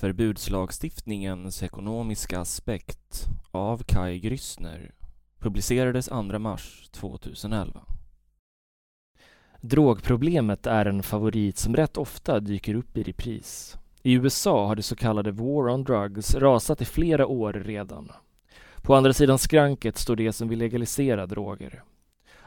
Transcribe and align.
Förbudslagstiftningens 0.00 1.62
ekonomiska 1.62 2.40
aspekt 2.40 3.28
av 3.50 3.82
Kai 3.82 4.18
Grüssner 4.18 4.92
publicerades 5.38 6.06
2 6.06 6.38
mars 6.38 6.88
2011. 6.92 7.80
Drogproblemet 9.60 10.66
är 10.66 10.86
en 10.86 11.02
favorit 11.02 11.58
som 11.58 11.76
rätt 11.76 11.96
ofta 11.96 12.40
dyker 12.40 12.74
upp 12.74 12.96
i 12.96 13.02
repris. 13.02 13.76
I 14.02 14.12
USA 14.12 14.66
har 14.66 14.76
det 14.76 14.82
så 14.82 14.96
kallade 14.96 15.30
War 15.30 15.68
on 15.68 15.84
Drugs 15.84 16.34
rasat 16.34 16.82
i 16.82 16.84
flera 16.84 17.26
år 17.26 17.52
redan. 17.52 18.12
På 18.82 18.94
andra 18.94 19.12
sidan 19.12 19.38
skranket 19.38 19.98
står 19.98 20.16
de 20.16 20.32
som 20.32 20.48
vill 20.48 20.58
legalisera 20.58 21.26
droger. 21.26 21.82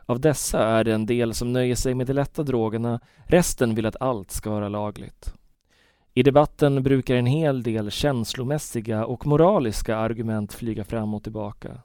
Av 0.05 0.19
dessa 0.19 0.67
är 0.67 0.83
det 0.83 0.93
en 0.93 1.05
del 1.05 1.33
som 1.33 1.53
nöjer 1.53 1.75
sig 1.75 1.95
med 1.95 2.07
de 2.07 2.13
lätta 2.13 2.43
drogerna, 2.43 2.99
resten 3.27 3.75
vill 3.75 3.85
att 3.85 4.01
allt 4.01 4.31
ska 4.31 4.49
vara 4.49 4.69
lagligt. 4.69 5.33
I 6.13 6.23
debatten 6.23 6.83
brukar 6.83 7.15
en 7.15 7.25
hel 7.25 7.63
del 7.63 7.91
känslomässiga 7.91 9.05
och 9.05 9.27
moraliska 9.27 9.97
argument 9.97 10.53
flyga 10.53 10.83
fram 10.83 11.13
och 11.13 11.23
tillbaka. 11.23 11.81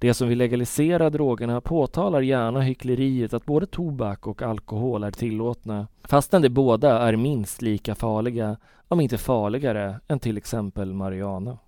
De 0.00 0.14
som 0.14 0.28
vill 0.28 0.38
legalisera 0.38 1.10
drogerna 1.10 1.60
påtalar 1.60 2.20
gärna 2.20 2.60
hyckleriet 2.60 3.34
att 3.34 3.46
både 3.46 3.66
tobak 3.66 4.26
och 4.26 4.42
alkohol 4.42 5.04
är 5.04 5.10
tillåtna 5.10 5.86
fastän 6.04 6.42
de 6.42 6.48
båda 6.48 6.98
är 6.98 7.16
minst 7.16 7.62
lika 7.62 7.94
farliga, 7.94 8.56
om 8.88 9.00
inte 9.00 9.18
farligare, 9.18 10.00
än 10.08 10.18
till 10.18 10.36
exempel 10.36 10.94
marijuana. 10.94 11.58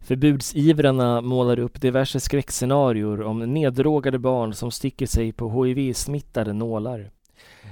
Förbudsivrarna 0.00 1.20
målar 1.20 1.58
upp 1.58 1.80
diverse 1.80 2.20
skräckscenarier 2.20 3.22
om 3.22 3.54
neddrogade 3.54 4.18
barn 4.18 4.54
som 4.54 4.70
sticker 4.70 5.06
sig 5.06 5.32
på 5.32 5.64
hiv-smittade 5.64 6.52
nålar. 6.52 7.10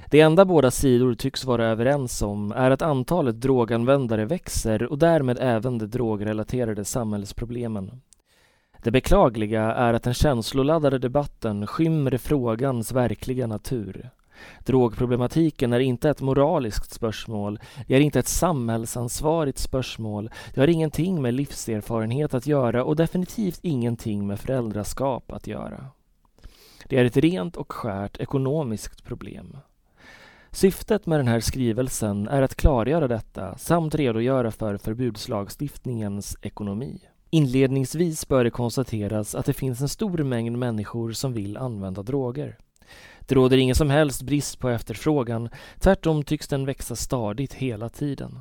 Det 0.09 0.21
enda 0.21 0.45
båda 0.45 0.71
sidor 0.71 1.13
tycks 1.13 1.45
vara 1.45 1.65
överens 1.65 2.21
om 2.21 2.51
är 2.51 2.71
att 2.71 2.81
antalet 2.81 3.41
droganvändare 3.41 4.25
växer 4.25 4.83
och 4.83 4.97
därmed 4.97 5.37
även 5.41 5.77
de 5.77 5.85
drogrelaterade 5.85 6.85
samhällsproblemen. 6.85 8.01
Det 8.83 8.91
beklagliga 8.91 9.61
är 9.61 9.93
att 9.93 10.03
den 10.03 10.13
känsloladdade 10.13 10.99
debatten 10.99 11.67
skymmer 11.67 12.17
frågans 12.17 12.91
verkliga 12.91 13.47
natur. 13.47 14.09
Drogproblematiken 14.59 15.73
är 15.73 15.79
inte 15.79 16.09
ett 16.09 16.21
moraliskt 16.21 16.91
spörsmål, 16.91 17.59
det 17.87 17.95
är 17.95 17.99
inte 17.99 18.19
ett 18.19 18.27
samhällsansvarigt 18.27 19.57
spörsmål, 19.57 20.29
det 20.53 20.59
har 20.59 20.67
ingenting 20.67 21.21
med 21.21 21.33
livserfarenhet 21.33 22.33
att 22.33 22.47
göra 22.47 22.83
och 22.83 22.95
definitivt 22.95 23.59
ingenting 23.61 24.27
med 24.27 24.39
föräldraskap 24.39 25.31
att 25.31 25.47
göra. 25.47 25.85
Det 26.89 26.97
är 26.97 27.05
ett 27.05 27.17
rent 27.17 27.55
och 27.55 27.71
skärt 27.71 28.17
ekonomiskt 28.19 29.03
problem. 29.03 29.57
Syftet 30.51 31.05
med 31.05 31.19
den 31.19 31.27
här 31.27 31.39
skrivelsen 31.39 32.27
är 32.27 32.41
att 32.41 32.55
klargöra 32.55 33.07
detta 33.07 33.57
samt 33.57 33.95
redogöra 33.95 34.51
för 34.51 34.77
förbudslagstiftningens 34.77 36.37
ekonomi. 36.41 36.99
Inledningsvis 37.29 38.27
bör 38.27 38.43
det 38.43 38.49
konstateras 38.49 39.35
att 39.35 39.45
det 39.45 39.53
finns 39.53 39.81
en 39.81 39.89
stor 39.89 40.17
mängd 40.17 40.57
människor 40.57 41.11
som 41.11 41.33
vill 41.33 41.57
använda 41.57 42.03
droger. 42.03 42.57
Det 43.19 43.35
råder 43.35 43.57
ingen 43.57 43.75
som 43.75 43.89
helst 43.89 44.21
brist 44.21 44.59
på 44.59 44.69
efterfrågan, 44.69 45.49
tvärtom 45.79 46.23
tycks 46.23 46.47
den 46.47 46.65
växa 46.65 46.95
stadigt 46.95 47.53
hela 47.53 47.89
tiden. 47.89 48.39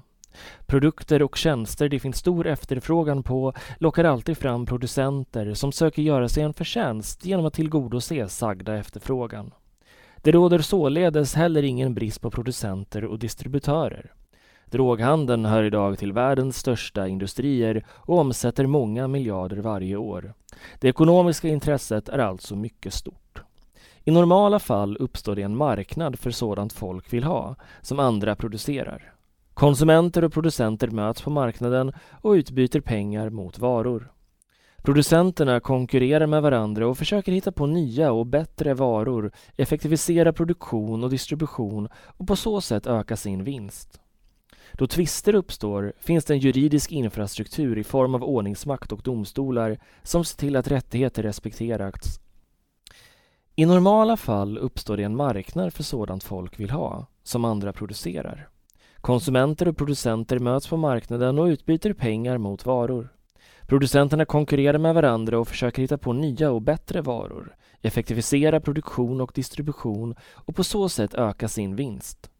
Produkter 0.66 1.22
och 1.22 1.36
tjänster 1.36 1.88
det 1.88 1.98
finns 1.98 2.16
stor 2.16 2.46
efterfrågan 2.46 3.22
på 3.22 3.52
lockar 3.78 4.04
alltid 4.04 4.38
fram 4.38 4.66
producenter 4.66 5.54
som 5.54 5.72
söker 5.72 6.02
göra 6.02 6.28
sig 6.28 6.42
en 6.42 6.54
förtjänst 6.54 7.24
genom 7.24 7.46
att 7.46 7.54
tillgodose 7.54 8.28
sagda 8.28 8.76
efterfrågan. 8.76 9.50
Det 10.16 10.32
råder 10.32 10.58
således 10.58 11.34
heller 11.34 11.62
ingen 11.62 11.94
brist 11.94 12.20
på 12.20 12.30
producenter 12.30 13.04
och 13.04 13.18
distributörer. 13.18 14.12
Droghandeln 14.64 15.44
hör 15.44 15.62
idag 15.62 15.98
till 15.98 16.12
världens 16.12 16.58
största 16.58 17.08
industrier 17.08 17.84
och 17.90 18.18
omsätter 18.18 18.66
många 18.66 19.08
miljarder 19.08 19.56
varje 19.56 19.96
år. 19.96 20.34
Det 20.80 20.88
ekonomiska 20.88 21.48
intresset 21.48 22.08
är 22.08 22.18
alltså 22.18 22.56
mycket 22.56 22.94
stort. 22.94 23.42
I 24.04 24.10
normala 24.10 24.58
fall 24.58 24.96
uppstår 24.96 25.36
det 25.36 25.42
en 25.42 25.56
marknad 25.56 26.18
för 26.18 26.30
sådant 26.30 26.72
folk 26.72 27.12
vill 27.12 27.24
ha, 27.24 27.56
som 27.80 27.98
andra 27.98 28.36
producerar. 28.36 29.13
Konsumenter 29.54 30.24
och 30.24 30.32
producenter 30.32 30.88
möts 30.88 31.22
på 31.22 31.30
marknaden 31.30 31.92
och 32.20 32.30
utbyter 32.30 32.80
pengar 32.80 33.30
mot 33.30 33.58
varor. 33.58 34.12
Producenterna 34.82 35.60
konkurrerar 35.60 36.26
med 36.26 36.42
varandra 36.42 36.88
och 36.88 36.98
försöker 36.98 37.32
hitta 37.32 37.52
på 37.52 37.66
nya 37.66 38.12
och 38.12 38.26
bättre 38.26 38.74
varor, 38.74 39.32
effektivisera 39.56 40.32
produktion 40.32 41.04
och 41.04 41.10
distribution 41.10 41.88
och 41.94 42.26
på 42.26 42.36
så 42.36 42.60
sätt 42.60 42.86
öka 42.86 43.16
sin 43.16 43.44
vinst. 43.44 44.00
Då 44.72 44.86
tvister 44.86 45.34
uppstår 45.34 45.92
finns 45.98 46.24
det 46.24 46.34
en 46.34 46.40
juridisk 46.40 46.92
infrastruktur 46.92 47.78
i 47.78 47.84
form 47.84 48.14
av 48.14 48.24
ordningsmakt 48.24 48.92
och 48.92 49.02
domstolar 49.02 49.78
som 50.02 50.24
ser 50.24 50.38
till 50.38 50.56
att 50.56 50.68
rättigheter 50.68 51.22
respekteras. 51.22 52.20
I 53.54 53.66
normala 53.66 54.16
fall 54.16 54.58
uppstår 54.58 54.96
det 54.96 55.02
en 55.02 55.16
marknad 55.16 55.72
för 55.72 55.82
sådant 55.82 56.24
folk 56.24 56.60
vill 56.60 56.70
ha, 56.70 57.06
som 57.22 57.44
andra 57.44 57.72
producerar. 57.72 58.48
Konsumenter 59.04 59.68
och 59.68 59.76
producenter 59.76 60.38
möts 60.38 60.68
på 60.68 60.76
marknaden 60.76 61.38
och 61.38 61.44
utbyter 61.44 61.92
pengar 61.92 62.38
mot 62.38 62.66
varor. 62.66 63.08
Producenterna 63.66 64.24
konkurrerar 64.24 64.78
med 64.78 64.94
varandra 64.94 65.38
och 65.38 65.48
försöker 65.48 65.82
hitta 65.82 65.98
på 65.98 66.12
nya 66.12 66.50
och 66.50 66.62
bättre 66.62 67.00
varor, 67.00 67.56
effektivisera 67.82 68.60
produktion 68.60 69.20
och 69.20 69.32
distribution 69.34 70.14
och 70.34 70.56
på 70.56 70.64
så 70.64 70.88
sätt 70.88 71.14
öka 71.14 71.48
sin 71.48 71.76
vinst. 71.76 72.30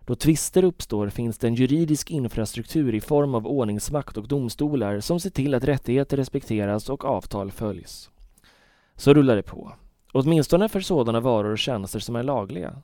Då 0.00 0.14
tvister 0.14 0.64
uppstår 0.64 1.08
finns 1.08 1.38
det 1.38 1.46
en 1.46 1.54
juridisk 1.54 2.10
infrastruktur 2.10 2.94
i 2.94 3.00
form 3.00 3.34
av 3.34 3.46
ordningsmakt 3.46 4.16
och 4.16 4.28
domstolar 4.28 5.00
som 5.00 5.20
ser 5.20 5.30
till 5.30 5.54
att 5.54 5.64
rättigheter 5.64 6.16
respekteras 6.16 6.90
och 6.90 7.04
avtal 7.04 7.50
följs. 7.50 8.10
Så 8.96 9.14
rullar 9.14 9.36
det 9.36 9.42
på. 9.42 9.72
Åtminstone 10.12 10.68
för 10.68 10.80
sådana 10.80 11.20
varor 11.20 11.52
och 11.52 11.58
tjänster 11.58 11.98
som 11.98 12.16
är 12.16 12.22
lagliga. 12.22 12.82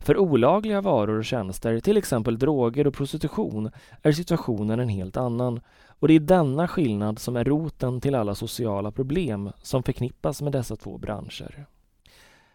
För 0.00 0.18
olagliga 0.18 0.80
varor 0.80 1.18
och 1.18 1.24
tjänster, 1.24 1.80
till 1.80 1.96
exempel 1.96 2.38
droger 2.38 2.86
och 2.86 2.94
prostitution, 2.94 3.70
är 4.02 4.12
situationen 4.12 4.80
en 4.80 4.88
helt 4.88 5.16
annan 5.16 5.60
och 5.88 6.08
det 6.08 6.14
är 6.14 6.20
denna 6.20 6.68
skillnad 6.68 7.18
som 7.18 7.36
är 7.36 7.44
roten 7.44 8.00
till 8.00 8.14
alla 8.14 8.34
sociala 8.34 8.92
problem 8.92 9.50
som 9.62 9.82
förknippas 9.82 10.42
med 10.42 10.52
dessa 10.52 10.76
två 10.76 10.98
branscher. 10.98 11.66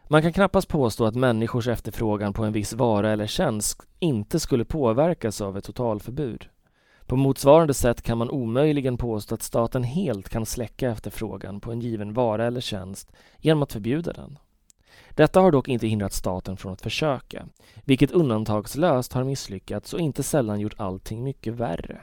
Man 0.07 0.22
kan 0.22 0.33
knappast 0.33 0.67
påstå 0.67 1.06
att 1.06 1.16
människors 1.16 1.67
efterfrågan 1.67 2.33
på 2.33 2.44
en 2.44 2.53
viss 2.53 2.73
vara 2.73 3.11
eller 3.11 3.28
tjänst 3.28 3.88
inte 4.00 4.39
skulle 4.39 4.66
påverkas 4.66 5.41
av 5.41 5.57
ett 5.57 5.63
totalförbud. 5.63 6.45
På 7.06 7.16
motsvarande 7.16 7.73
sätt 7.73 8.01
kan 8.01 8.17
man 8.17 8.29
omöjligen 8.29 8.97
påstå 8.97 9.35
att 9.35 9.41
staten 9.41 9.83
helt 9.83 10.29
kan 10.29 10.45
släcka 10.45 10.91
efterfrågan 10.91 11.59
på 11.59 11.72
en 11.72 11.79
given 11.79 12.13
vara 12.13 12.45
eller 12.45 12.62
tjänst 12.62 13.12
genom 13.38 13.63
att 13.63 13.73
förbjuda 13.73 14.13
den. 14.13 14.38
Detta 15.16 15.42
har 15.42 15.52
dock 15.52 15.68
inte 15.68 15.88
hindrat 15.88 16.14
staten 16.14 16.58
från 16.58 16.74
att 16.74 16.81
försöka, 16.81 17.48
vilket 17.84 18.12
undantagslöst 18.12 19.14
har 19.14 19.24
misslyckats 19.24 19.94
och 19.94 20.00
inte 20.00 20.24
sällan 20.24 20.59
gjort 20.59 20.80
allting 20.80 21.24
mycket 21.24 21.53
värre. 21.53 22.02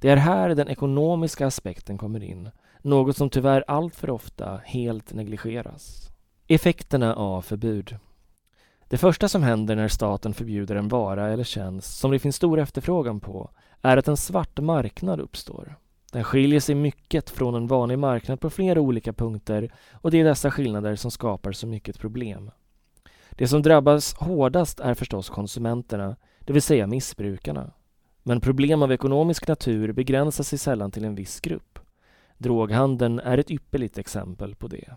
Det 0.00 0.10
är 0.10 0.16
här 0.16 0.48
den 0.48 0.68
ekonomiska 0.68 1.46
aspekten 1.46 1.98
kommer 1.98 2.22
in, 2.22 2.50
något 2.82 3.16
som 3.16 3.30
tyvärr 3.30 3.64
alltför 3.66 4.10
ofta 4.10 4.60
helt 4.64 5.12
negligeras. 5.14 6.10
Effekterna 6.46 7.14
av 7.14 7.42
förbud 7.42 7.96
Det 8.88 8.98
första 8.98 9.28
som 9.28 9.42
händer 9.42 9.76
när 9.76 9.88
staten 9.88 10.34
förbjuder 10.34 10.76
en 10.76 10.88
vara 10.88 11.32
eller 11.32 11.44
tjänst 11.44 11.98
som 11.98 12.10
det 12.10 12.18
finns 12.18 12.36
stor 12.36 12.58
efterfrågan 12.58 13.20
på 13.20 13.50
är 13.82 13.96
att 13.96 14.08
en 14.08 14.16
svart 14.16 14.58
marknad 14.60 15.20
uppstår. 15.20 15.76
Den 16.14 16.24
skiljer 16.24 16.60
sig 16.60 16.74
mycket 16.74 17.30
från 17.30 17.54
en 17.54 17.66
vanlig 17.66 17.98
marknad 17.98 18.40
på 18.40 18.50
flera 18.50 18.80
olika 18.80 19.12
punkter 19.12 19.72
och 19.92 20.10
det 20.10 20.20
är 20.20 20.24
dessa 20.24 20.50
skillnader 20.50 20.96
som 20.96 21.10
skapar 21.10 21.52
så 21.52 21.66
mycket 21.66 21.98
problem. 21.98 22.50
Det 23.30 23.48
som 23.48 23.62
drabbas 23.62 24.14
hårdast 24.14 24.80
är 24.80 24.94
förstås 24.94 25.30
konsumenterna, 25.30 26.16
det 26.40 26.52
vill 26.52 26.62
säga 26.62 26.86
missbrukarna. 26.86 27.70
Men 28.22 28.40
problem 28.40 28.82
av 28.82 28.92
ekonomisk 28.92 29.48
natur 29.48 29.92
begränsar 29.92 30.44
sig 30.44 30.58
sällan 30.58 30.90
till 30.90 31.04
en 31.04 31.14
viss 31.14 31.40
grupp. 31.40 31.78
Droghandeln 32.38 33.18
är 33.18 33.38
ett 33.38 33.50
ypperligt 33.50 33.98
exempel 33.98 34.54
på 34.54 34.68
det. 34.68 34.96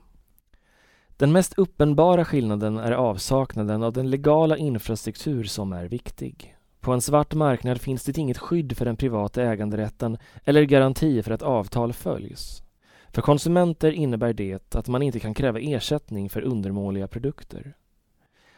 Den 1.09 1.31
mest 1.31 1.53
uppenbara 1.57 2.25
skillnaden 2.25 2.77
är 2.77 2.91
avsaknaden 2.91 3.83
av 3.83 3.93
den 3.93 4.09
legala 4.09 4.57
infrastruktur 4.57 5.43
som 5.43 5.73
är 5.73 5.85
viktig. 5.85 6.56
På 6.87 6.93
en 6.93 7.01
svart 7.01 7.33
marknad 7.33 7.81
finns 7.81 8.03
det 8.03 8.17
inget 8.17 8.37
skydd 8.37 8.77
för 8.77 8.85
den 8.85 8.95
privata 8.95 9.43
äganderätten 9.43 10.17
eller 10.43 10.63
garanti 10.63 11.23
för 11.23 11.31
att 11.31 11.41
avtal 11.41 11.93
följs. 11.93 12.63
För 13.09 13.21
konsumenter 13.21 13.91
innebär 13.91 14.33
det 14.33 14.75
att 14.75 14.87
man 14.87 15.01
inte 15.01 15.19
kan 15.19 15.33
kräva 15.33 15.59
ersättning 15.59 16.29
för 16.29 16.41
undermåliga 16.41 17.07
produkter. 17.07 17.73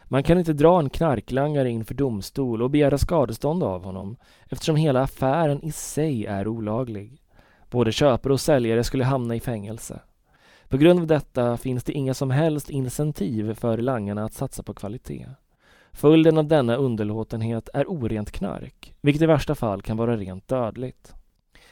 Man 0.04 0.22
kan 0.22 0.38
inte 0.38 0.52
dra 0.52 0.78
en 0.78 0.90
knarklangare 0.90 1.70
inför 1.70 1.94
domstol 1.94 2.62
och 2.62 2.70
begära 2.70 2.98
skadestånd 2.98 3.62
av 3.62 3.84
honom 3.84 4.16
eftersom 4.48 4.76
hela 4.76 5.02
affären 5.02 5.64
i 5.64 5.72
sig 5.72 6.26
är 6.26 6.48
olaglig. 6.48 7.22
Både 7.70 7.92
köpare 7.92 8.32
och 8.32 8.40
säljare 8.40 8.84
skulle 8.84 9.04
hamna 9.04 9.36
i 9.36 9.40
fängelse. 9.40 10.00
På 10.68 10.76
grund 10.76 11.00
av 11.00 11.06
detta 11.06 11.56
finns 11.56 11.84
det 11.84 11.92
inga 11.92 12.14
som 12.14 12.30
helst 12.30 12.70
incentiv 12.70 13.54
för 13.54 13.78
langarna 13.78 14.24
att 14.24 14.34
satsa 14.34 14.62
på 14.62 14.74
kvalitet. 14.74 15.26
Följden 15.92 16.38
av 16.38 16.48
denna 16.48 16.76
underlåtenhet 16.76 17.68
är 17.74 17.84
orent 17.90 18.30
knark, 18.30 18.94
vilket 19.00 19.22
i 19.22 19.26
värsta 19.26 19.54
fall 19.54 19.82
kan 19.82 19.96
vara 19.96 20.16
rent 20.16 20.48
dödligt. 20.48 21.14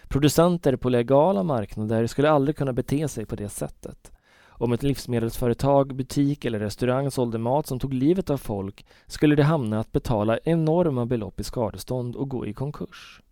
Producenter 0.08 0.76
på 0.76 0.88
legala 0.88 1.42
marknader 1.42 2.06
skulle 2.06 2.30
aldrig 2.30 2.56
kunna 2.56 2.72
bete 2.72 3.08
sig 3.08 3.26
på 3.26 3.36
det 3.36 3.48
sättet. 3.48 4.12
Om 4.60 4.72
ett 4.72 4.82
livsmedelsföretag, 4.82 5.94
butik 5.94 6.44
eller 6.44 6.58
restaurang 6.58 7.10
sålde 7.10 7.38
mat 7.38 7.66
som 7.66 7.78
tog 7.78 7.94
livet 7.94 8.30
av 8.30 8.36
folk 8.36 8.86
skulle 9.06 9.36
det 9.36 9.42
hamna 9.42 9.80
att 9.80 9.92
betala 9.92 10.38
enorma 10.44 11.06
belopp 11.06 11.40
i 11.40 11.44
skadestånd 11.44 12.16
och 12.16 12.28
gå 12.28 12.46
i 12.46 12.52
konkurs. 12.52 13.22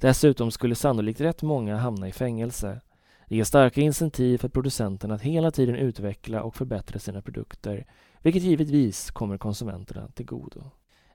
Dessutom 0.00 0.50
skulle 0.50 0.74
sannolikt 0.74 1.20
rätt 1.20 1.42
många 1.42 1.76
hamna 1.76 2.08
i 2.08 2.12
fängelse. 2.12 2.80
Det 3.28 3.36
ger 3.36 3.44
starka 3.44 3.80
incentiv 3.80 4.38
för 4.38 4.48
producenterna 4.48 5.14
att 5.14 5.22
hela 5.22 5.50
tiden 5.50 5.76
utveckla 5.76 6.42
och 6.42 6.54
förbättra 6.54 6.98
sina 6.98 7.22
produkter, 7.22 7.86
vilket 8.22 8.42
givetvis 8.42 9.10
kommer 9.10 9.38
konsumenterna 9.38 10.08
till 10.08 10.26
godo. 10.26 10.60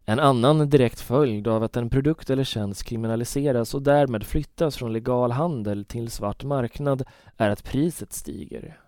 En 0.05 0.19
annan 0.19 0.69
direkt 0.69 0.99
följd 0.99 1.47
av 1.47 1.63
att 1.63 1.77
en 1.77 1.89
produkt 1.89 2.29
eller 2.29 2.43
tjänst 2.43 2.83
kriminaliseras 2.83 3.73
och 3.73 3.81
därmed 3.81 4.23
flyttas 4.23 4.77
från 4.77 4.93
legal 4.93 5.31
handel 5.31 5.85
till 5.85 6.09
svart 6.09 6.43
marknad 6.43 7.03
är 7.37 7.49
att 7.49 7.63
priset 7.63 8.13
stiger. 8.13 8.79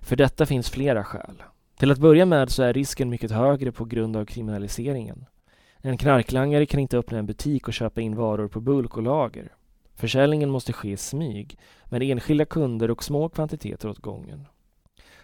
För 0.00 0.16
detta 0.16 0.46
finns 0.46 0.70
flera 0.70 1.04
skäl. 1.04 1.42
Till 1.78 1.90
att 1.90 1.98
börja 1.98 2.26
med 2.26 2.50
så 2.50 2.62
är 2.62 2.72
risken 2.72 3.10
mycket 3.10 3.30
högre 3.30 3.72
på 3.72 3.84
grund 3.84 4.16
av 4.16 4.24
kriminaliseringen. 4.24 5.24
En 5.78 5.98
knarklangare 5.98 6.66
kan 6.66 6.80
inte 6.80 6.98
öppna 6.98 7.18
en 7.18 7.26
butik 7.26 7.68
och 7.68 7.74
köpa 7.74 8.00
in 8.00 8.16
varor 8.16 8.48
på 8.48 8.60
bulk 8.60 8.96
och 8.96 9.02
lager. 9.02 9.52
Försäljningen 9.94 10.50
måste 10.50 10.72
ske 10.72 10.90
i 10.90 10.96
smyg, 10.96 11.58
med 11.84 12.02
enskilda 12.02 12.44
kunder 12.44 12.90
och 12.90 13.04
små 13.04 13.28
kvantiteter 13.28 13.88
åt 13.88 13.98
gången. 13.98 14.46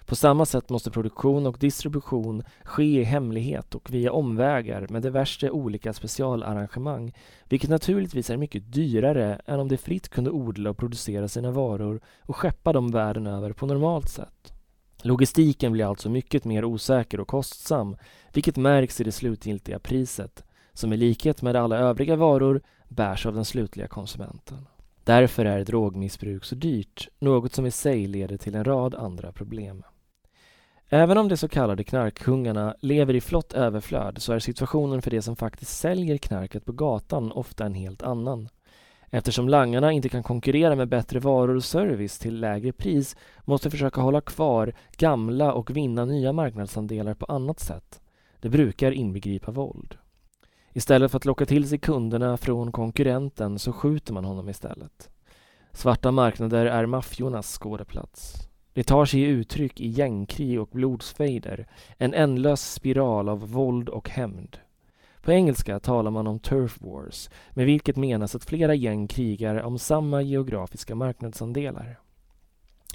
På 0.06 0.16
samma 0.16 0.46
sätt 0.46 0.70
måste 0.70 0.90
produktion 0.90 1.46
och 1.46 1.56
distribution 1.60 2.42
ske 2.64 3.00
i 3.00 3.04
hemlighet 3.04 3.74
och 3.74 3.90
via 3.90 4.12
omvägar 4.12 4.86
med 4.90 5.02
diverse 5.02 5.50
olika 5.50 5.92
specialarrangemang, 5.92 7.14
vilket 7.48 7.70
naturligtvis 7.70 8.30
är 8.30 8.36
mycket 8.36 8.72
dyrare 8.72 9.40
än 9.46 9.60
om 9.60 9.68
de 9.68 9.76
fritt 9.76 10.08
kunde 10.08 10.30
odla 10.30 10.70
och 10.70 10.76
producera 10.76 11.28
sina 11.28 11.50
varor 11.50 12.00
och 12.20 12.36
skeppa 12.36 12.72
dem 12.72 12.90
världen 12.90 13.26
över 13.26 13.52
på 13.52 13.66
normalt 13.66 14.08
sätt. 14.08 14.52
Logistiken 15.02 15.72
blir 15.72 15.84
alltså 15.84 16.10
mycket 16.10 16.44
mer 16.44 16.64
osäker 16.64 17.20
och 17.20 17.28
kostsam, 17.28 17.96
vilket 18.32 18.56
märks 18.56 19.00
i 19.00 19.04
det 19.04 19.12
slutgiltiga 19.12 19.78
priset, 19.78 20.44
som 20.72 20.92
i 20.92 20.96
likhet 20.96 21.42
med 21.42 21.56
alla 21.56 21.78
övriga 21.78 22.16
varor 22.16 22.60
bärs 22.88 23.26
av 23.26 23.34
den 23.34 23.44
slutliga 23.44 23.88
konsumenten. 23.88 24.66
Därför 25.04 25.44
är 25.44 25.64
drogmissbruk 25.64 26.44
så 26.44 26.54
dyrt, 26.54 27.08
något 27.18 27.54
som 27.54 27.66
i 27.66 27.70
sig 27.70 28.06
leder 28.06 28.36
till 28.36 28.54
en 28.54 28.64
rad 28.64 28.94
andra 28.94 29.32
problem. 29.32 29.82
Även 30.88 31.18
om 31.18 31.28
de 31.28 31.36
så 31.36 31.48
kallade 31.48 31.84
knarkkungarna 31.84 32.74
lever 32.80 33.14
i 33.14 33.20
flott 33.20 33.52
överflöd 33.52 34.22
så 34.22 34.32
är 34.32 34.38
situationen 34.38 35.02
för 35.02 35.10
de 35.10 35.22
som 35.22 35.36
faktiskt 35.36 35.78
säljer 35.78 36.16
knarket 36.16 36.64
på 36.64 36.72
gatan 36.72 37.32
ofta 37.32 37.66
en 37.66 37.74
helt 37.74 38.02
annan. 38.02 38.48
Eftersom 39.10 39.48
langarna 39.48 39.92
inte 39.92 40.08
kan 40.08 40.22
konkurrera 40.22 40.74
med 40.74 40.88
bättre 40.88 41.18
varor 41.18 41.56
och 41.56 41.64
service 41.64 42.18
till 42.18 42.40
lägre 42.40 42.72
pris 42.72 43.16
måste 43.44 43.70
försöka 43.70 44.00
hålla 44.00 44.20
kvar 44.20 44.72
gamla 44.96 45.52
och 45.52 45.76
vinna 45.76 46.04
nya 46.04 46.32
marknadsandelar 46.32 47.14
på 47.14 47.26
annat 47.26 47.60
sätt. 47.60 48.00
Det 48.40 48.48
brukar 48.48 48.92
inbegripa 48.92 49.50
våld. 49.50 49.94
Istället 50.72 51.10
för 51.10 51.16
att 51.16 51.24
locka 51.24 51.46
till 51.46 51.68
sig 51.68 51.78
kunderna 51.78 52.36
från 52.36 52.72
konkurrenten 52.72 53.58
så 53.58 53.72
skjuter 53.72 54.12
man 54.12 54.24
honom 54.24 54.48
istället. 54.48 55.10
Svarta 55.72 56.10
marknader 56.10 56.66
är 56.66 56.86
maffiornas 56.86 57.58
skådeplats. 57.58 58.48
Det 58.74 58.82
tar 58.82 59.04
sig 59.04 59.22
uttryck 59.22 59.80
i 59.80 59.88
gängkrig 59.88 60.60
och 60.60 60.68
blodsfejder, 60.72 61.66
en 61.98 62.14
ändlös 62.14 62.72
spiral 62.72 63.28
av 63.28 63.50
våld 63.50 63.88
och 63.88 64.10
hämnd. 64.10 64.58
På 65.22 65.32
engelska 65.32 65.80
talar 65.80 66.10
man 66.10 66.26
om 66.26 66.38
turf 66.38 66.80
wars, 66.80 67.30
med 67.50 67.66
vilket 67.66 67.96
menas 67.96 68.34
att 68.34 68.44
flera 68.44 68.74
gäng 68.74 69.06
krigar 69.06 69.62
om 69.62 69.78
samma 69.78 70.22
geografiska 70.22 70.94
marknadsandelar. 70.94 71.98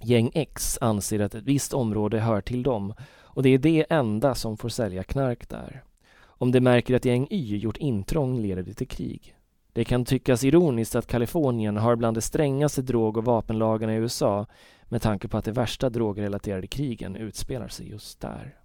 Gäng 0.03 0.31
X 0.33 0.77
anser 0.81 1.19
att 1.19 1.35
ett 1.35 1.43
visst 1.43 1.73
område 1.73 2.19
hör 2.19 2.41
till 2.41 2.63
dem 2.63 2.93
och 3.21 3.43
det 3.43 3.49
är 3.49 3.57
det 3.57 3.85
enda 3.89 4.35
som 4.35 4.57
får 4.57 4.69
sälja 4.69 5.03
knark 5.03 5.49
där. 5.49 5.83
Om 6.21 6.51
de 6.51 6.61
märker 6.61 6.95
att 6.95 7.05
gäng 7.05 7.27
Y 7.29 7.57
gjort 7.57 7.77
intrång 7.77 8.39
leder 8.41 8.63
det 8.63 8.73
till 8.73 8.87
krig. 8.87 9.35
Det 9.73 9.85
kan 9.85 10.05
tyckas 10.05 10.43
ironiskt 10.43 10.95
att 10.95 11.07
Kalifornien 11.07 11.77
har 11.77 11.95
bland 11.95 12.17
de 12.17 12.21
strängaste 12.21 12.81
drog 12.81 13.17
och 13.17 13.25
vapenlagarna 13.25 13.93
i 13.93 13.97
USA 13.97 14.45
med 14.89 15.01
tanke 15.01 15.27
på 15.27 15.37
att 15.37 15.45
de 15.45 15.51
värsta 15.51 15.89
drogrelaterade 15.89 16.67
krigen 16.67 17.15
utspelar 17.15 17.67
sig 17.67 17.89
just 17.89 18.19
där. 18.19 18.55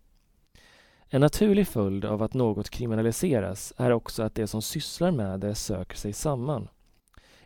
En 1.09 1.21
naturlig 1.21 1.69
följd 1.69 2.05
av 2.05 2.23
att 2.23 2.35
något 2.35 2.71
kriminaliseras 2.71 3.73
är 3.77 3.91
också 3.91 4.23
att 4.23 4.35
de 4.35 4.47
som 4.47 4.63
sysslar 4.63 5.11
med 5.11 5.41
det 5.41 5.55
söker 5.55 5.97
sig 5.97 6.13
samman. 6.13 6.69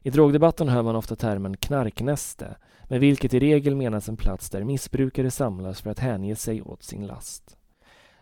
I 0.02 0.10
drogdebatten 0.10 0.68
hör 0.68 0.82
man 0.82 0.96
ofta 0.96 1.16
termen 1.16 1.56
knarknäste, 1.56 2.56
med 2.84 3.00
vilket 3.00 3.34
i 3.34 3.40
regel 3.40 3.76
menas 3.76 4.08
en 4.08 4.16
plats 4.16 4.50
där 4.50 4.64
missbrukare 4.64 5.30
samlas 5.30 5.80
för 5.80 5.90
att 5.90 5.98
hänge 5.98 6.36
sig 6.36 6.62
åt 6.62 6.82
sin 6.82 7.06
last. 7.06 7.56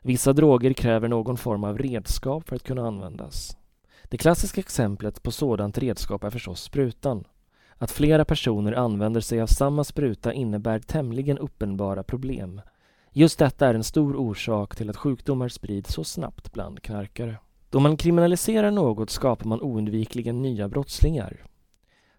Vissa 0.02 0.32
droger 0.32 0.72
kräver 0.72 1.08
någon 1.08 1.36
form 1.36 1.64
av 1.64 1.78
redskap 1.78 2.48
för 2.48 2.56
att 2.56 2.62
kunna 2.62 2.86
användas. 2.86 3.56
Det 4.04 4.18
klassiska 4.18 4.60
exemplet 4.60 5.22
på 5.22 5.30
sådant 5.30 5.78
redskap 5.78 6.24
är 6.24 6.30
förstås 6.30 6.62
sprutan. 6.62 7.24
Att 7.78 7.90
flera 7.90 8.24
personer 8.24 8.72
använder 8.72 9.20
sig 9.20 9.40
av 9.40 9.46
samma 9.46 9.84
spruta 9.84 10.32
innebär 10.32 10.78
tämligen 10.78 11.38
uppenbara 11.38 12.02
problem. 12.02 12.60
Just 13.12 13.38
detta 13.38 13.66
är 13.66 13.74
en 13.74 13.84
stor 13.84 14.16
orsak 14.16 14.76
till 14.76 14.90
att 14.90 14.96
sjukdomar 14.96 15.48
sprids 15.48 15.94
så 15.94 16.04
snabbt 16.04 16.52
bland 16.52 16.82
knarkare. 16.82 17.36
Då 17.70 17.80
man 17.80 17.96
kriminaliserar 17.96 18.70
något 18.70 19.10
skapar 19.10 19.48
man 19.48 19.60
oundvikligen 19.60 20.42
nya 20.42 20.68
brottslingar. 20.68 21.44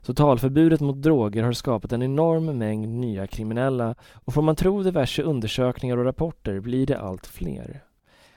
Totalförbudet 0.01 0.79
mot 0.79 1.01
droger 1.01 1.43
har 1.43 1.53
skapat 1.53 1.91
en 1.91 2.03
enorm 2.03 2.57
mängd 2.57 2.89
nya 2.89 3.27
kriminella 3.27 3.95
och 4.13 4.33
får 4.33 4.41
man 4.41 4.55
tro 4.55 4.83
diverse 4.83 5.23
undersökningar 5.23 5.97
och 5.97 6.05
rapporter 6.05 6.59
blir 6.59 6.85
det 6.85 6.99
allt 6.99 7.27
fler. 7.27 7.83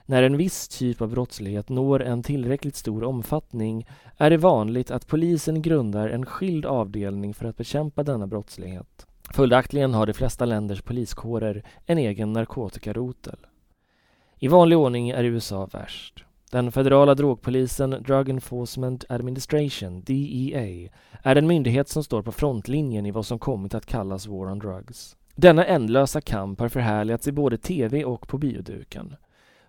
När 0.07 0.23
en 0.23 0.37
viss 0.37 0.69
typ 0.69 1.01
av 1.01 1.11
brottslighet 1.11 1.69
når 1.69 2.03
en 2.03 2.23
tillräckligt 2.23 2.77
stor 2.77 3.05
omfattning 3.05 3.87
är 4.17 4.31
det 4.31 4.37
vanligt 4.37 4.91
att 4.91 5.07
polisen 5.07 5.63
grundar 5.63 6.09
en 6.09 6.27
skild 6.27 6.67
avdelning 6.67 7.35
för 7.35 7.47
att 7.47 7.57
bekämpa 7.57 8.03
denna 8.03 8.27
brottslighet. 8.27 9.07
Följaktligen 9.35 9.95
har 9.95 10.07
de 10.07 10.13
flesta 10.13 10.45
länders 10.45 10.83
poliskårer 10.83 11.63
en 11.87 11.99
egen 11.99 12.33
narkotikarotel. 12.33 13.39
I 14.39 14.49
vanlig 14.49 14.79
ordning 14.79 15.11
är 15.11 15.25
USA 15.25 15.67
värst. 15.67 16.25
Den 16.51 16.73
federala 16.73 17.15
drogpolisen 17.15 17.91
Drug 17.91 18.29
Enforcement 18.29 19.05
Administration, 19.09 20.03
DEA, 20.03 20.89
är 21.23 21.35
den 21.35 21.47
myndighet 21.47 21.89
som 21.89 22.05
står 22.05 22.23
på 22.23 22.33
frontlinjen 22.33 23.07
i 23.07 23.11
vad 23.11 23.27
som 23.27 23.39
kommit 23.39 23.75
att 23.75 23.87
kallas 23.87 24.27
War 24.27 24.51
on 24.51 24.59
Drugs. 24.59 25.17
Denna 25.35 25.65
ändlösa 25.65 26.21
kamp 26.21 26.61
har 26.61 26.69
förhärligats 26.69 27.29
i 27.29 27.33
både 27.33 27.59
tv 27.59 28.05
och 28.05 28.29
på 28.29 28.39
bioduken. 28.39 29.17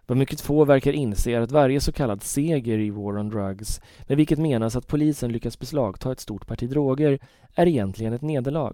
Vad 0.05 0.17
mycket 0.17 0.41
få 0.41 0.65
verkar 0.65 0.93
inse 0.93 1.31
är 1.31 1.41
att 1.41 1.51
varje 1.51 1.81
så 1.81 1.91
kallad 1.91 2.23
seger 2.23 2.79
i 2.79 2.89
War 2.89 3.17
on 3.17 3.29
Drugs, 3.29 3.81
med 4.07 4.17
vilket 4.17 4.39
menas 4.39 4.75
att 4.75 4.87
polisen 4.87 5.31
lyckas 5.31 5.59
beslagta 5.59 6.11
ett 6.11 6.19
stort 6.19 6.47
parti 6.47 6.69
droger, 6.69 7.19
är 7.55 7.67
egentligen 7.67 8.13
ett 8.13 8.21
nederlag. 8.21 8.73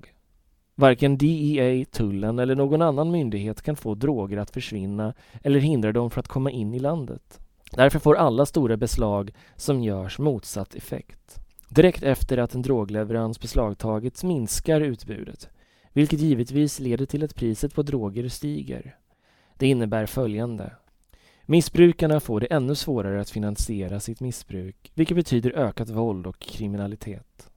Varken 0.76 1.18
DEA, 1.18 1.86
tullen 1.92 2.40
eller 2.40 2.56
någon 2.56 2.82
annan 2.82 3.12
myndighet 3.12 3.62
kan 3.62 3.76
få 3.76 3.96
droger 3.96 4.38
att 4.38 4.52
försvinna 4.52 5.14
eller 5.44 5.60
hindra 5.60 5.92
dem 5.92 6.10
från 6.10 6.20
att 6.20 6.28
komma 6.28 6.52
in 6.52 6.74
i 6.74 6.80
landet. 6.80 7.40
Därför 7.72 8.00
får 8.00 8.16
alla 8.16 8.46
stora 8.46 8.78
beslag 8.78 9.32
som 9.56 9.84
görs 9.84 10.20
motsatt 10.20 10.76
effekt. 10.76 11.40
Direkt 11.70 12.04
efter 12.04 12.38
att 12.38 12.56
en 12.56 12.62
drogleverans 12.62 13.42
beslagtagits 13.42 14.24
minskar 14.24 14.82
utbudet, 14.82 15.50
vilket 15.94 16.20
givetvis 16.20 16.80
leder 16.80 17.06
till 17.06 17.24
att 17.24 17.36
priset 17.36 17.76
på 17.76 17.82
droger 17.82 18.30
stiger. 18.30 18.96
Det 19.58 19.68
innebär 19.68 20.06
följande. 20.06 20.72
Missbrukarna 21.50 22.20
får 22.20 22.40
det 22.40 22.46
ännu 22.46 22.76
svårare 22.76 23.22
att 23.22 23.30
finansiera 23.30 24.00
sitt 24.00 24.20
missbruk, 24.20 24.92
vilket 24.96 25.18
betyder 25.18 25.52
ökat 25.52 25.90
våld 25.90 26.28
och 26.28 26.40
kriminalitet. 26.40 27.50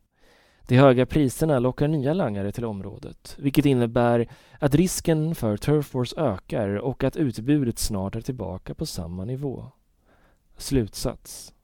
De 0.66 0.76
höga 0.76 1.06
priserna 1.06 1.58
lockar 1.58 1.88
nya 1.88 2.12
langare 2.12 2.52
till 2.52 2.64
området, 2.64 3.36
vilket 3.38 3.66
innebär 3.66 4.28
att 4.58 4.74
risken 4.74 5.34
för 5.34 5.56
turf 5.56 5.94
wars 5.94 6.14
ökar 6.16 6.68
och 6.68 7.04
att 7.04 7.16
utbudet 7.16 7.78
snart 7.78 8.16
är 8.16 8.20
tillbaka 8.20 8.74
på 8.74 8.86
samma 8.86 9.24
nivå. 9.24 9.66
Slutsats. 10.56 11.54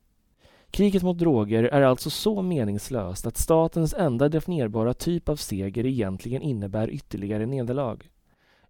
Kriget 0.71 1.02
mot 1.02 1.18
droger 1.18 1.64
är 1.64 1.83
alltså 1.83 2.11
så 2.11 2.42
meningslöst 2.42 3.26
att 3.26 3.37
statens 3.37 3.95
enda 3.95 4.28
definierbara 4.28 4.95
typ 4.95 5.28
av 5.28 5.37
seger 5.37 5.87
egentligen 5.87 6.42
innebär 6.42 6.90
ytterligare 6.90 7.47
nederlag. 7.47 7.99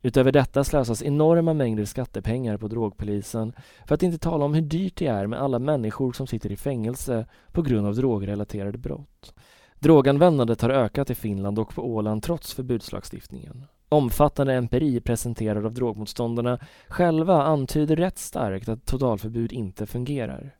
Utöver 0.06 0.32
detta 0.32 0.64
slösas 0.64 1.02
enorma 1.02 1.54
mängder 1.54 1.84
skattepengar 1.84 2.56
på 2.56 2.68
drogpolisen 2.68 3.52
för 3.86 3.94
att 3.94 4.02
inte 4.02 4.18
tala 4.18 4.44
om 4.44 4.54
hur 4.54 4.62
dyrt 4.62 4.96
det 4.96 5.06
är 5.06 5.26
med 5.26 5.42
alla 5.42 5.58
människor 5.58 6.12
som 6.12 6.26
sitter 6.26 6.52
i 6.52 6.56
fängelse 6.56 7.26
på 7.52 7.62
grund 7.62 7.86
av 7.86 7.94
drogrelaterade 7.94 8.78
brott. 8.78 9.34
Droganvändandet 9.78 10.62
har 10.62 10.70
ökat 10.70 11.10
i 11.10 11.14
Finland 11.14 11.58
och 11.58 11.74
på 11.74 11.82
Åland 11.94 12.22
trots 12.22 12.54
förbudslagstiftningen. 12.54 13.64
Omfattande 13.88 14.54
empiri 14.54 15.00
presenterad 15.00 15.66
av 15.66 15.74
drogmotståndarna 15.74 16.58
själva 16.88 17.42
antyder 17.42 17.96
rätt 17.96 18.18
starkt 18.18 18.68
att 18.68 18.86
totalförbud 18.86 19.52
inte 19.52 19.86
fungerar. 19.86 20.56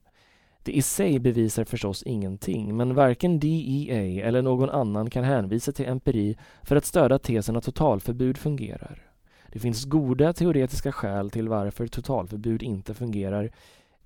Det 0.63 0.73
i 0.73 0.83
sig 0.83 1.19
bevisar 1.19 1.65
förstås 1.65 2.03
ingenting, 2.03 2.77
men 2.77 2.95
varken 2.95 3.41
DEA 3.41 4.27
eller 4.27 4.43
någon 4.43 4.71
annan 4.71 5.11
kan 5.11 5.25
hänvisa 5.25 5.73
till 5.73 5.87
empiri 5.87 6.37
för 6.63 6.77
att 6.77 6.85
stödja 6.85 7.19
tesen 7.19 7.57
att 7.57 7.65
totalförbud 7.65 8.39
fungerar. 8.39 9.06
Det 9.57 9.61
finns 9.61 9.85
goda 9.85 10.33
teoretiska 10.33 10.93
skäl 10.93 11.31
till 11.31 11.49
varför 11.49 11.87
totalförbud 11.87 12.63
inte 12.63 12.95
fungerar. 12.95 13.51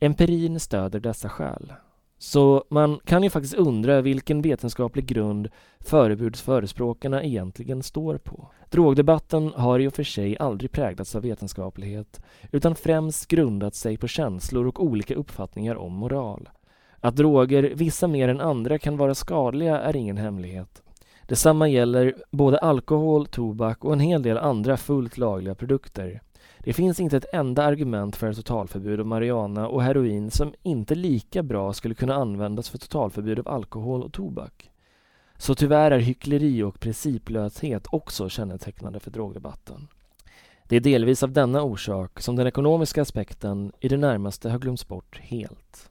Empirin 0.01 0.61
stöder 0.61 1.01
dessa 1.01 1.29
skäl. 1.29 1.73
Så 2.19 2.65
man 2.69 3.01
kan 3.05 3.23
ju 3.23 3.31
faktiskt 3.31 3.55
undra 3.55 4.01
vilken 4.01 4.43
vetenskaplig 4.43 5.07
grund 5.07 5.49
förebudsförespråkarna 5.81 7.23
egentligen 7.23 7.83
står 7.83 8.19
på. 8.19 8.51
Drogdebatten 8.69 9.53
har 9.57 9.81
i 9.81 9.89
och 9.89 9.95
för 9.95 10.05
sig 10.05 10.37
aldrig 10.39 10.73
präglats 10.73 11.15
av 11.15 11.23
vetenskaplighet 11.23 12.21
utan 12.51 12.75
främst 12.75 13.29
grundat 13.29 13.75
sig 13.75 13.97
på 13.97 14.09
känslor 14.09 14.67
och 14.67 14.85
olika 14.85 15.15
uppfattningar 15.15 15.77
om 15.77 15.93
moral. 15.93 16.49
Att 17.01 17.17
droger, 17.17 17.63
vissa 17.75 18.07
mer 18.07 18.29
än 18.29 18.41
andra, 18.41 18.79
kan 18.79 18.97
vara 18.97 19.15
skadliga 19.15 19.81
är 19.81 19.97
ingen 19.97 20.17
hemlighet. 20.17 20.83
Detsamma 21.31 21.69
gäller 21.69 22.15
både 22.31 22.59
alkohol, 22.59 23.27
tobak 23.27 23.85
och 23.85 23.93
en 23.93 24.01
hel 24.01 24.23
del 24.23 24.39
andra 24.39 24.77
fullt 24.77 25.19
lagliga 25.19 25.55
produkter. 25.55 26.21
Det 26.59 26.73
finns 26.73 27.01
inte 27.01 27.17
ett 27.17 27.35
enda 27.35 27.65
argument 27.65 28.17
för 28.17 28.31
ett 28.31 28.37
totalförbud 28.37 29.01
av 29.01 29.07
marijuana 29.07 29.69
och 29.69 29.83
heroin 29.83 30.31
som 30.31 30.55
inte 30.63 30.95
lika 30.95 31.43
bra 31.43 31.73
skulle 31.73 31.95
kunna 31.95 32.15
användas 32.15 32.69
för 32.69 32.79
totalförbud 32.79 33.39
av 33.39 33.49
alkohol 33.49 34.03
och 34.03 34.13
tobak. 34.13 34.71
Så 35.37 35.55
tyvärr 35.55 35.91
är 35.91 35.99
hyckleri 35.99 36.63
och 36.63 36.81
principlöshet 36.81 37.87
också 37.91 38.29
kännetecknande 38.29 39.01
för 39.01 39.11
drogdebatten. 39.11 39.89
Det 40.69 40.77
är 40.77 40.81
delvis 40.81 41.23
av 41.23 41.33
denna 41.33 41.63
orsak 41.63 42.21
som 42.21 42.37
den 42.37 42.47
ekonomiska 42.47 43.03
aspekten 43.03 43.73
i 43.81 43.89
det 43.89 43.97
närmaste 43.97 44.51
har 44.51 44.59
glömts 44.59 44.89
bort 44.89 45.21
helt. 45.23 45.91